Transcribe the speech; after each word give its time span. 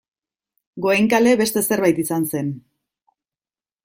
Goenkale 0.85 1.33
beste 1.41 1.63
zerbait 1.67 1.99
izan 2.05 2.25
zen. 2.31 2.51